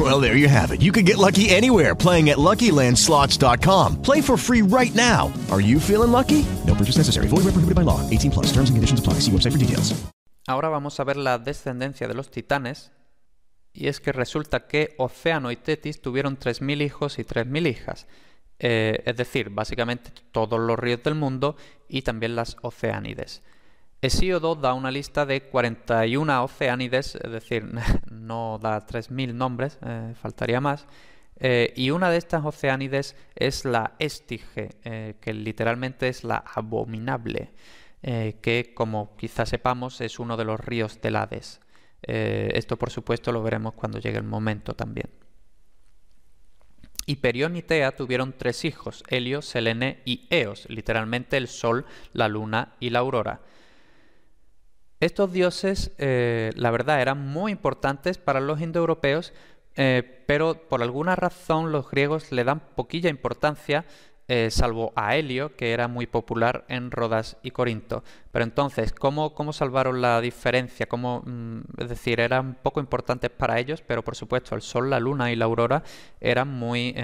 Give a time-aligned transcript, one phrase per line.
[0.00, 0.80] Well, there you have it.
[0.80, 4.00] You can get lucky anywhere playing at LuckyLandSlots.com.
[4.00, 5.30] Play for free right now.
[5.50, 6.46] Are you feeling lucky?
[6.66, 7.28] No purchase necessary.
[7.28, 8.00] Void where prohibited by law.
[8.08, 8.46] 18 plus.
[8.46, 9.20] Terms and conditions apply.
[9.20, 9.92] See website for details.
[10.46, 12.92] Ahora vamos a ver la descendencia de los titanes.
[13.74, 18.06] Y es que resulta que Océano y Tetis tuvieron 3.000 hijos y 3.000 hijas.
[18.58, 21.56] Eh, es decir, básicamente todos los ríos del mundo
[21.88, 23.42] y también las oceánides.
[24.02, 27.66] Hesíodo da una lista de 41 oceánides, es decir,
[28.10, 30.86] no da 3.000 nombres, eh, faltaría más,
[31.36, 37.52] eh, y una de estas oceánides es la Estige, que literalmente es la abominable,
[38.02, 41.60] que como quizás sepamos es uno de los ríos del Hades.
[42.02, 45.08] esto por supuesto lo veremos cuando llegue el momento también.
[47.10, 52.74] Hiperión y Tea tuvieron tres hijos, Helio, Selene y Eos, literalmente el Sol, la Luna
[52.78, 53.40] y la Aurora.
[55.00, 59.32] Estos dioses, eh, la verdad, eran muy importantes para los indoeuropeos,
[59.76, 63.86] eh, pero por alguna razón los griegos le dan poquilla importancia
[64.28, 68.04] eh, salvo a Helio, que era muy popular en Rodas y Corinto.
[68.30, 70.86] Pero entonces, ¿cómo, cómo salvaron la diferencia?
[70.86, 75.00] ¿Cómo, mm, es decir, eran poco importantes para ellos, pero por supuesto el Sol, la
[75.00, 75.82] Luna y la Aurora
[76.20, 76.94] eran muy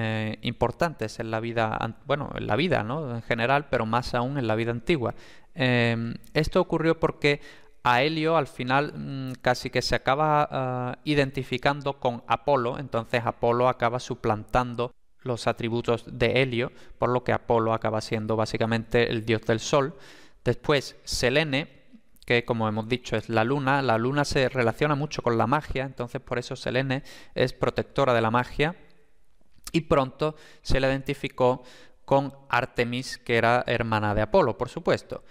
[0.42, 3.16] importantes en la vida, bueno, en la vida, ¿no?
[3.16, 5.14] En general, pero más aún en la vida antigua.
[5.58, 7.40] Em, esto ocurrió porque
[7.86, 13.68] a Helio al final mm, casi que se acaba ah, identificando con Apolo, entonces Apolo
[13.68, 14.92] acaba suplantando
[15.22, 19.94] los atributos de Helio, por lo que Apolo acaba siendo básicamente el dios del sol.
[20.44, 21.68] Después Selene,
[22.24, 25.84] que como hemos dicho es la luna, la luna se relaciona mucho con la magia,
[25.84, 27.04] entonces por eso Selene
[27.36, 28.74] es protectora de la magia.
[29.70, 31.62] Y pronto se le identificó
[32.04, 35.22] con Artemis, que era hermana de Apolo, por supuesto.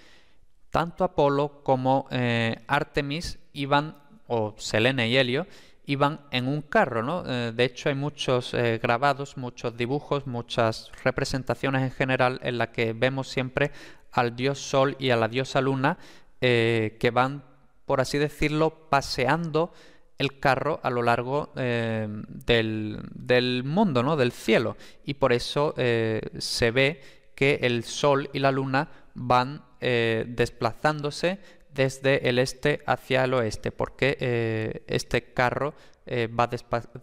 [0.76, 3.96] Tanto Apolo como eh, Artemis iban,
[4.28, 5.48] o Selene y Helio,
[5.86, 7.24] iban en un carro, ¿no?
[7.26, 12.72] Eh, de hecho, hay muchos eh, grabados, muchos dibujos, muchas representaciones en general en las
[12.72, 13.72] que vemos siempre
[14.12, 15.98] al dios Sol y a la diosa Luna
[16.42, 17.46] que van,
[17.86, 19.72] por así decirlo, paseando
[20.18, 24.18] el carro a lo largo del, del, mundo, ¿no?
[24.18, 24.76] Del cielo.
[25.06, 27.02] Y por eso se ve
[27.34, 31.40] que el Sol y la Luna van desplazándose
[31.76, 36.50] desde el este hacia el oeste, porque eh, este carro eh, va,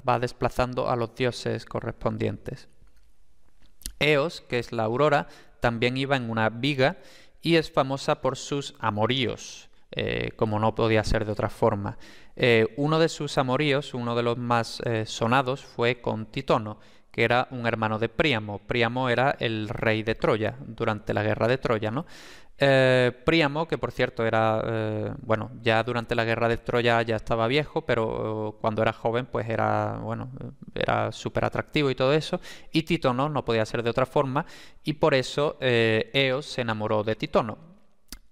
[0.08, 2.68] va, desplazando a los dioses correspondientes.
[4.00, 5.28] Eos, que es la aurora,
[5.60, 6.96] también iba en una viga
[7.42, 11.96] y es famosa por sus amoríos, eh, como no podía ser de otra forma.
[12.76, 16.78] uno de sus amoríos, uno de los más sonados, fue con Titono,
[17.10, 18.58] que era un hermano de Príamo.
[18.58, 22.06] Príamo era el rey de Troya durante la guerra de Troya, ¿no?
[22.64, 27.16] Eh, Príamo, que por cierto era, eh, bueno, ya durante la guerra de Troya ya
[27.16, 30.30] estaba viejo, pero eh, cuando era joven pues era, bueno,
[30.72, 34.46] era súper atractivo y todo eso, y Titono no podía ser de otra forma,
[34.84, 37.58] y por eso Eos se enamoró de Titono.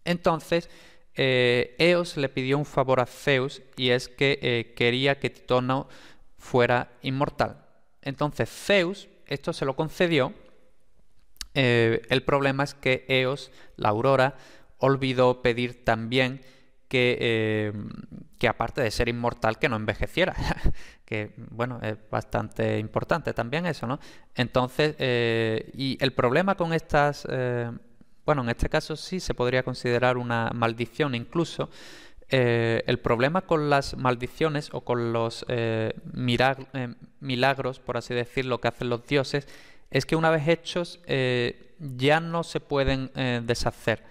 [0.04, 0.70] Entonces,
[1.14, 5.88] Eos le pidió un favor a Zeus y es que quería que Titono
[6.38, 7.64] fuera inmortal.
[8.02, 10.34] Entonces Zeus esto se lo concedió,
[11.54, 14.36] eh, el problema es que Eos, la aurora,
[14.78, 16.40] olvidó pedir también
[16.88, 17.72] que, eh,
[18.38, 20.34] que, aparte de ser inmortal, que no envejeciera.
[21.04, 24.00] que, bueno, es bastante importante también eso, ¿no?
[24.34, 27.26] Entonces, eh, y el problema con estas,
[28.30, 31.68] bueno, en este caso sí se podría considerar una maldición incluso.
[32.28, 35.44] el problema con las maldiciones o con los
[37.20, 39.48] milagros, por así decirlo, que hacen los dioses,
[39.90, 44.04] es que una vez hechos eh, ya no se pueden eh, deshacer.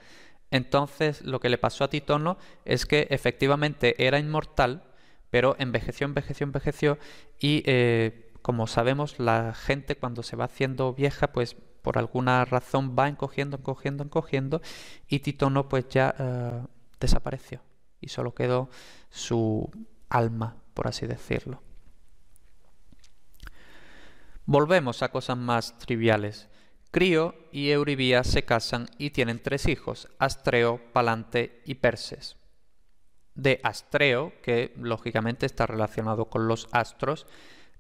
[0.51, 4.83] Entonces lo que le pasó a Titono es que efectivamente era inmortal,
[5.29, 6.97] pero envejeció, envejeció, envejeció
[7.39, 12.95] y eh, como sabemos la gente cuando se va haciendo vieja pues por alguna razón
[12.97, 14.61] va encogiendo, encogiendo, encogiendo
[15.07, 16.67] y Titono pues ya
[16.99, 17.61] desapareció
[18.01, 18.69] y solo quedó
[19.09, 19.69] su
[20.09, 21.61] alma, por así decirlo.
[24.45, 26.49] Volvemos a cosas más triviales.
[26.91, 32.37] Crío y Euribía se casan y tienen tres hijos, Astreo, Palante y Perses.
[33.35, 37.27] De Astreo, que lógicamente está relacionado con los astros,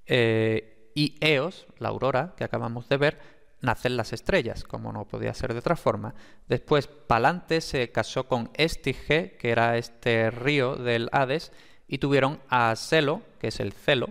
[0.05, 3.19] eh, y Eos, la aurora que acabamos de ver,
[3.61, 6.15] nacen las estrellas, como no podía ser de otra forma.
[6.47, 11.51] Después, Palante se casó con Estige, que era este río del Hades,
[11.87, 14.09] y tuvieron a Celo, que es el celo,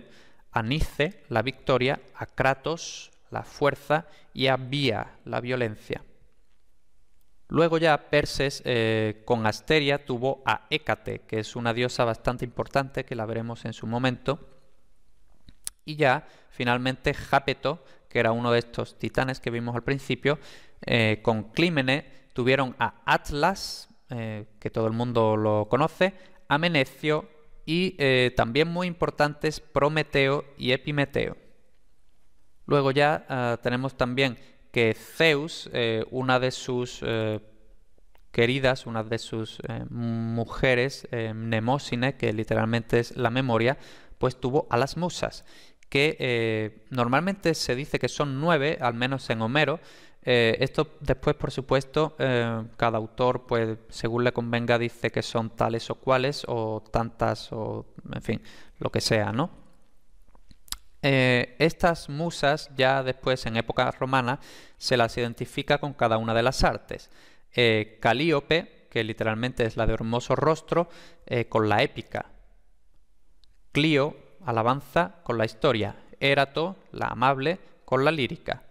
[0.51, 6.03] a Nice, la victoria, a Kratos, la fuerza, y a Vía, la violencia.
[7.47, 13.05] Luego ya Perses eh, con Asteria tuvo a Hécate, que es una diosa bastante importante,
[13.05, 14.39] que la veremos en su momento.
[15.83, 20.39] Y ya finalmente Jápeto, que era uno de estos titanes que vimos al principio,
[20.85, 26.13] eh, con Clímene tuvieron a Atlas, eh, que todo el mundo lo conoce,
[26.47, 27.29] a Menecio
[27.65, 27.95] y
[28.35, 31.37] también muy importantes Prometeo y Epimeteo.
[32.69, 34.37] Luego ya ah, tenemos también
[34.71, 37.39] que Zeus, eh, una de sus eh,
[38.31, 43.79] queridas, una de sus eh, mujeres, Mnemosine, que literalmente es la memoria,
[44.19, 45.45] pues tuvo a las musas,
[45.89, 49.79] que normalmente se dice que son nueve, al menos en Homero.
[50.21, 52.15] esto después, por supuesto,
[52.77, 57.87] cada autor, pues según le convenga, dice que son tales o cuales, o tantas, o
[58.13, 58.41] en fin,
[58.77, 59.49] lo que sea, ¿no?
[61.01, 64.39] Eh, estas musas ya después en época romana
[64.77, 67.09] se las identifica con cada una de las artes.
[67.55, 70.89] Eh, Calíope, que literalmente es la de hermoso rostro,
[71.25, 72.25] eh, con la épica.
[73.71, 75.95] Clio, alabanza, con la historia.
[76.19, 78.63] Érato, la amable, con la lírica.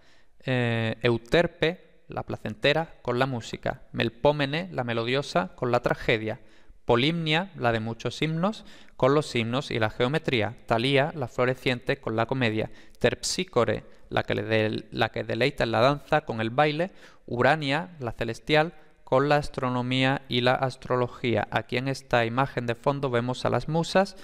[0.45, 3.83] Euterpe, la placentera, con la música.
[3.93, 6.41] Melpómene, la melodiosa, con la tragedia.
[6.85, 8.65] Polimnia, la de muchos himnos,
[8.97, 10.57] con los himnos y la geometría.
[10.67, 12.71] Talía, la floreciente, con la comedia.
[12.99, 16.91] Terpsícore, la que, la que deleita en la danza, con el baile.
[17.27, 18.73] Urania, la celestial,
[19.05, 21.47] con la astronomía y la astrología.
[21.51, 24.17] Aquí en esta imagen de fondo vemos a las musas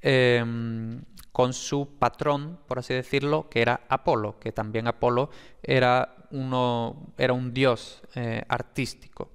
[0.00, 1.02] em,
[1.32, 5.30] con su patrón, por así decirlo, que era Apolo, que también Apolo
[5.62, 9.32] era, uno, era un dios eh, artístico.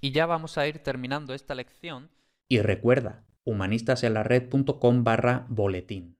[0.00, 2.10] Y ya vamos a ir terminando esta lección.
[2.48, 6.19] Y recuerda, humanistasenlared.com barra boletín.